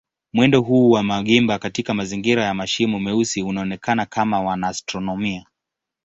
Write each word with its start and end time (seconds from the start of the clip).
Mwendo 0.33 0.61
huu 0.61 0.91
wa 0.91 1.03
magimba 1.03 1.59
katika 1.59 1.93
mazingira 1.93 2.43
ya 2.43 2.53
mashimo 2.53 2.99
meusi 2.99 3.43
unaonekana 3.43 4.05
kwa 4.05 4.25
wanaastronomia. 4.41 5.45